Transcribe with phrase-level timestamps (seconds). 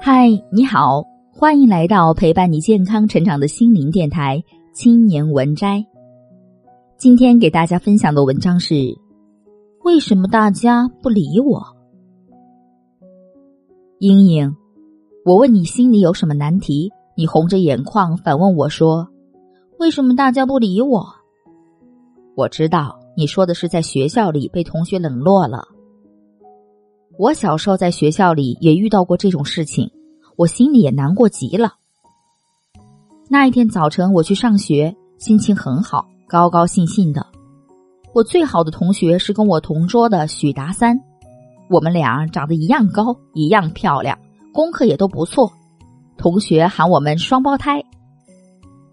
[0.00, 4.38] 嗨，你好，欢迎来到陪伴你健康成长的心灵电台
[4.72, 5.78] 《青年文摘》。
[6.96, 8.74] 今天给大家分享的文章是：
[9.84, 11.62] 为什么大家不理我？
[13.98, 14.56] 英英，
[15.24, 19.08] 我问你心里有什么难题，你红着眼眶反问我说
[19.78, 21.06] ：“为什么大家不理我？”
[22.34, 25.66] 我知道你说的是在学校里被同学冷落了。
[27.18, 29.90] 我小时候在学校里也遇到过这种事情。
[30.36, 31.74] 我心里也难过极了。
[33.28, 37.26] 那一天早晨，我去上学，心情很好，高高兴兴的。
[38.14, 40.96] 我最好的同学是跟我同桌的许达三，
[41.68, 44.16] 我们俩长得一样高，一样漂亮，
[44.54, 45.52] 功课也都不错。
[46.16, 47.82] 同学喊我们双胞胎，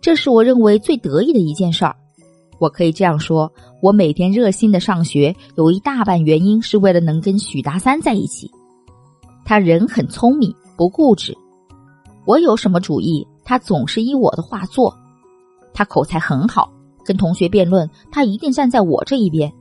[0.01, 1.95] 这是我认为最得意的一件事儿。
[2.65, 8.49] 我可以这样说：我每天热心的上学，有一大半原因是为了能跟许达三在一起。
[9.45, 10.51] 他人很聪明。
[10.77, 11.33] 不固执，
[12.25, 14.93] 我有什么主意，他总是依我的话做。
[15.73, 16.69] 他口才很好，
[17.05, 19.53] 跟同学辩论，他一定站在我这一边。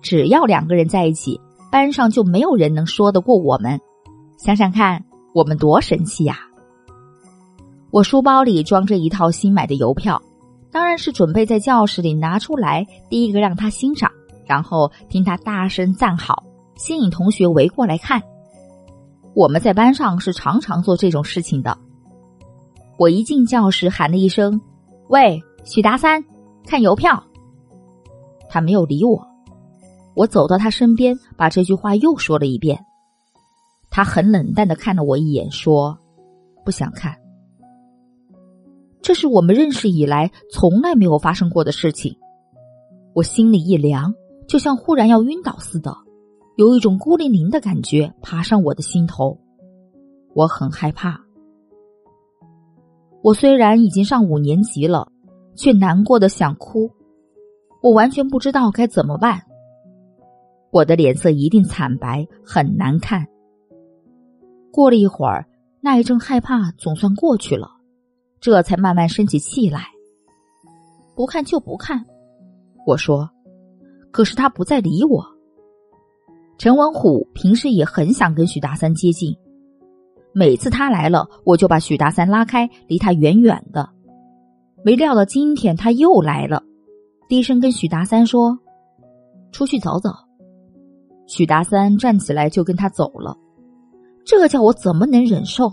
[0.00, 1.38] 只要两个人在一起，
[1.70, 3.78] 班上就没有人能说得过我们。
[4.38, 6.38] 想想看，我们多神气呀！
[7.90, 10.22] 我书包里装着一套新买的邮票，
[10.72, 14.10] 当然是准备在教室里拿出来，第一个让他欣赏，
[14.46, 16.44] 然后听他大声赞好，
[16.76, 18.22] 吸引同学围过来看。
[19.34, 21.76] 我们在班上是常常做这种事情的。
[22.98, 24.60] 我一进教室喊了一声
[25.08, 26.24] ：“喂，许达三，
[26.66, 27.22] 看邮票。”
[28.48, 29.26] 他没有理我。
[30.14, 32.84] 我走到他身边，把这句话又说了一遍。
[33.90, 35.96] 他很冷淡的看了我一眼，说
[36.64, 37.16] ：“不想看。”
[39.02, 42.16] 这是我们认识以来从来没有发生过的事情。
[43.14, 44.14] 我心里一凉，
[44.46, 45.96] 就像忽然要晕倒似的。
[46.56, 49.38] 有一种孤零零的感觉爬上我的心头，
[50.34, 51.18] 我很害怕。
[53.22, 55.10] 我虽然已经上五年级了，
[55.54, 56.90] 却难过的想哭。
[57.82, 59.40] 我完全不知道该怎么办。
[60.70, 63.26] 我的脸色一定惨白，很难看。
[64.70, 65.46] 过了一会儿，
[65.80, 67.68] 那一阵害怕总算过去了，
[68.40, 69.86] 这才慢慢生起气来。
[71.14, 72.04] 不看就不看，
[72.86, 73.28] 我说。
[74.10, 75.24] 可是他不再理我。
[76.58, 79.36] 陈文虎平时也很想跟许大三接近，
[80.32, 83.88] 每次他来了，我就把许大三拉开，离他远远的。
[84.84, 86.62] 没料到今天他又来了，
[87.28, 88.58] 低声跟许大三说
[89.52, 90.10] ：“出去走走。”
[91.28, 93.36] 许大三站起来就跟他走了，
[94.24, 95.72] 这叫我怎么能忍受？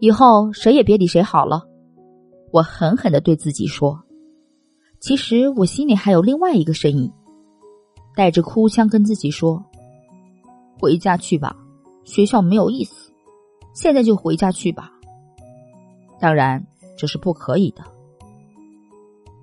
[0.00, 1.62] 以后谁也别理谁好了，
[2.52, 4.02] 我狠狠的对自己说。
[4.98, 7.10] 其实我心里还有另外一个声音。
[8.16, 9.62] 带着哭腔跟自己说
[10.80, 11.56] ：“回家去吧，
[12.04, 13.12] 学校没有意思，
[13.72, 14.90] 现在就回家去吧。”
[16.18, 16.62] 当然
[16.98, 17.84] 这是不可以的。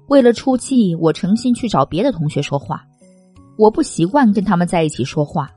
[0.08, 2.84] 为了出气，我诚心去找别的同学说话。
[3.58, 5.50] 我不习惯跟他们在一起说话，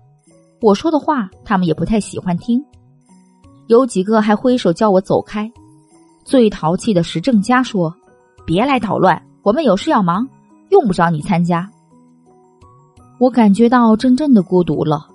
[0.63, 2.65] 我说的话他们也不太喜欢听。
[3.71, 5.49] 有几个还挥手叫我走开。
[6.25, 7.95] 最淘气的石正佳说
[8.45, 10.29] ：“别来捣乱，我们有事要忙，
[10.71, 11.71] 用不着你参加。”
[13.21, 15.07] 我感觉到真正的孤独了，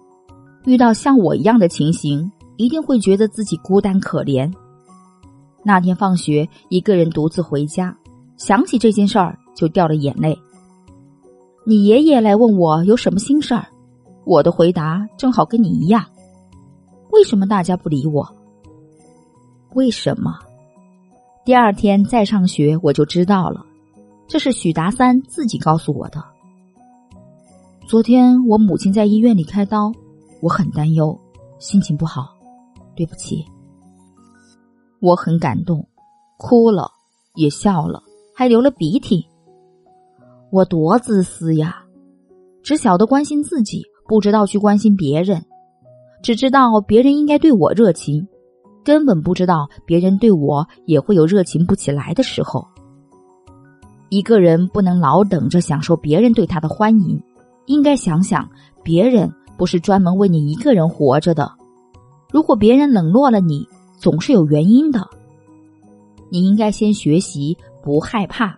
[0.64, 4.50] 遇到像我一样的情形，一定会觉得自己孤单可怜。
[5.62, 7.94] 那天放学，一个人独自回家，
[8.38, 10.34] 想起这件事儿就掉了眼泪。
[11.66, 13.68] 你爷爷来问我有什么心事儿，
[14.24, 16.06] 我的回答正好跟你一样。
[17.12, 18.26] 为什么大家不理我？
[19.75, 20.40] 为什么？
[21.44, 23.66] 第二天再上学，我就知道了，
[24.25, 26.24] 这是许达三自己告诉我的。
[27.85, 29.91] 昨天我母亲在医院里开刀，
[30.40, 31.19] 我很担忧，
[31.59, 32.34] 心情不好，
[32.96, 33.44] 对不起。
[35.02, 35.85] 我很感动，
[36.38, 36.90] 哭了，
[37.34, 38.02] 也笑了，
[38.34, 39.28] 还流了鼻涕。
[40.52, 41.84] 我多自私呀，
[42.64, 45.44] 只晓得关心自己，不知道去关心别人，
[46.23, 48.26] 只知道别人应该对我热情，
[48.85, 52.66] 根本不知道别人对我也会有热情不起来的时候。
[54.09, 57.22] 一个人不能老等着享受别人对他的欢迎。
[57.66, 58.47] 应该想想，
[58.84, 61.52] 别人不是专门为你一个人活着的。
[62.32, 63.67] 如果别人冷落了你，
[63.97, 65.09] 总是有原因的。
[66.29, 68.55] 你应该先学习不害怕，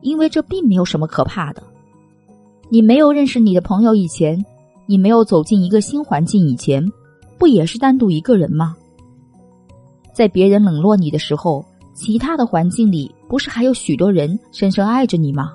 [0.00, 1.62] 因为这并没有什么可怕的。
[2.68, 4.44] 你没有认识你的朋友以前，
[4.86, 6.86] 你没有走进一个新环境以前，
[7.38, 8.76] 不也是单独一个人吗？
[10.16, 15.52] 在别人冷落你的时候，其他的环境里不是还有许多人深深爱着你吗？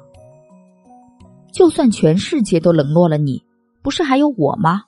[1.52, 3.44] 就算全世界都冷落了你，
[3.82, 4.84] 不是还有我吗？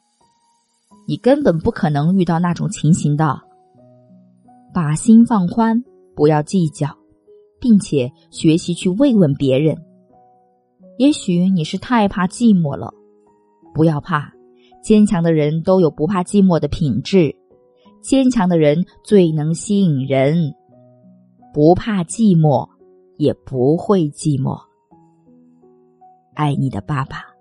[1.08, 3.42] 你根本不可能遇到那种情形的。
[4.72, 5.84] 把心放宽，
[6.16, 6.96] 不要计较，
[7.60, 9.76] 并且学习去慰问别人。
[11.00, 12.94] 也许你是太怕寂寞了，
[13.74, 14.32] 不要怕，
[14.84, 17.36] 坚强的人都有不怕寂寞的品质。
[18.04, 20.54] 坚强的人最能吸引人，
[21.54, 22.70] 不怕寂寞，
[23.18, 24.60] 也不会寂寞。
[26.34, 27.33] 爱你的爸爸。